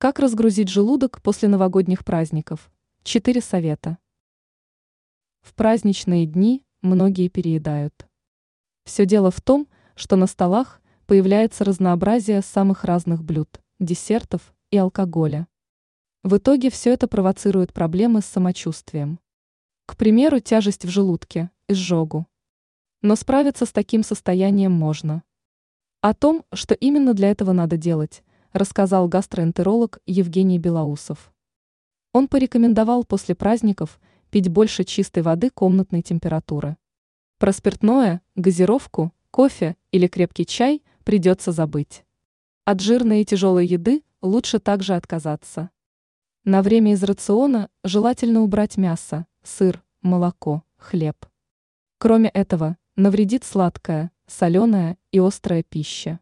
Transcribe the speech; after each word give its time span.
Как 0.00 0.20
разгрузить 0.20 0.68
желудок 0.68 1.20
после 1.22 1.48
новогодних 1.48 2.04
праздников? 2.04 2.70
Четыре 3.02 3.40
совета. 3.40 3.98
В 5.40 5.54
праздничные 5.54 6.24
дни 6.24 6.64
многие 6.82 7.26
переедают. 7.26 8.06
Все 8.84 9.06
дело 9.06 9.32
в 9.32 9.40
том, 9.40 9.66
что 9.96 10.14
на 10.14 10.28
столах 10.28 10.80
появляется 11.06 11.64
разнообразие 11.64 12.42
самых 12.42 12.84
разных 12.84 13.24
блюд, 13.24 13.60
десертов 13.80 14.54
и 14.70 14.76
алкоголя. 14.76 15.48
В 16.22 16.36
итоге 16.36 16.70
все 16.70 16.92
это 16.92 17.08
провоцирует 17.08 17.72
проблемы 17.72 18.20
с 18.20 18.26
самочувствием. 18.26 19.18
К 19.84 19.96
примеру, 19.96 20.38
тяжесть 20.38 20.84
в 20.84 20.88
желудке, 20.88 21.50
изжогу. 21.66 22.28
Но 23.02 23.16
справиться 23.16 23.66
с 23.66 23.72
таким 23.72 24.04
состоянием 24.04 24.70
можно. 24.70 25.24
О 26.02 26.14
том, 26.14 26.44
что 26.52 26.74
именно 26.74 27.14
для 27.14 27.32
этого 27.32 27.50
надо 27.50 27.76
делать, 27.76 28.22
рассказал 28.52 29.08
гастроэнтеролог 29.08 30.00
Евгений 30.06 30.58
Белоусов. 30.58 31.32
Он 32.12 32.28
порекомендовал 32.28 33.04
после 33.04 33.34
праздников 33.34 34.00
пить 34.30 34.48
больше 34.48 34.84
чистой 34.84 35.22
воды 35.22 35.50
комнатной 35.50 36.02
температуры. 36.02 36.76
Про 37.38 37.52
спиртное, 37.52 38.22
газировку, 38.34 39.12
кофе 39.30 39.76
или 39.92 40.06
крепкий 40.06 40.46
чай 40.46 40.82
придется 41.04 41.52
забыть. 41.52 42.04
От 42.64 42.80
жирной 42.80 43.22
и 43.22 43.24
тяжелой 43.24 43.66
еды 43.66 44.02
лучше 44.20 44.58
также 44.58 44.94
отказаться. 44.94 45.70
На 46.44 46.62
время 46.62 46.92
из 46.92 47.02
рациона 47.02 47.70
желательно 47.84 48.40
убрать 48.42 48.76
мясо, 48.76 49.26
сыр, 49.42 49.82
молоко, 50.02 50.64
хлеб. 50.76 51.26
Кроме 51.98 52.28
этого, 52.30 52.76
навредит 52.96 53.44
сладкая, 53.44 54.10
соленая 54.26 54.96
и 55.12 55.18
острая 55.18 55.62
пища. 55.62 56.20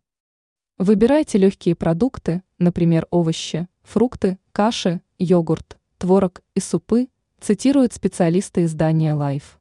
Выбирайте 0.79 1.39
легкие 1.39 1.75
продукты, 1.75 2.43
например, 2.59 3.07
овощи, 3.11 3.67
фрукты, 3.83 4.39
каши, 4.53 5.01
йогурт, 5.19 5.79
творог 5.97 6.43
и 6.55 6.61
супы, 6.61 7.09
цитируют 7.41 7.95
специалисты 7.95 8.64
издания 8.64 9.15
Life. 9.15 9.56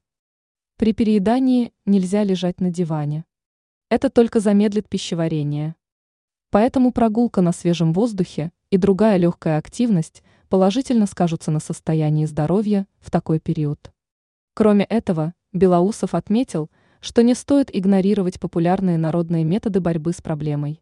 При 0.76 0.92
переедании 0.92 1.72
нельзя 1.86 2.26
лежать 2.26 2.60
на 2.60 2.70
диване. 2.70 3.24
Это 3.90 4.10
только 4.10 4.42
замедлит 4.42 4.90
пищеварение. 4.90 5.76
Поэтому 6.50 6.92
прогулка 6.92 7.40
на 7.40 7.54
свежем 7.54 7.94
воздухе 7.94 8.52
и 8.70 8.76
другая 8.76 9.16
легкая 9.16 9.58
активность 9.58 10.22
положительно 10.50 11.06
скажутся 11.06 11.50
на 11.50 11.62
состоянии 11.62 12.26
здоровья 12.26 12.88
в 13.00 13.10
такой 13.10 13.40
период. 13.40 13.94
Кроме 14.54 14.84
этого, 14.84 15.34
Белоусов 15.54 16.14
отметил, 16.14 16.70
что 17.00 17.24
не 17.24 17.36
стоит 17.36 17.70
игнорировать 17.74 18.38
популярные 18.38 18.98
народные 18.98 19.46
методы 19.46 19.80
борьбы 19.80 20.12
с 20.12 20.22
проблемой. 20.22 20.82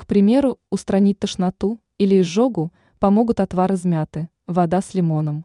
К 0.00 0.06
примеру, 0.06 0.58
устранить 0.70 1.18
тошноту 1.18 1.78
или 1.98 2.22
изжогу 2.22 2.72
помогут 2.98 3.38
отвар 3.38 3.70
из 3.74 3.84
мяты, 3.84 4.30
вода 4.46 4.80
с 4.80 4.94
лимоном. 4.94 5.44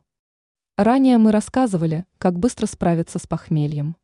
Ранее 0.78 1.18
мы 1.18 1.34
рассказывали, 1.34 2.06
как 2.20 2.40
быстро 2.40 2.66
справиться 2.66 3.20
с 3.20 3.28
похмельем. 3.28 3.98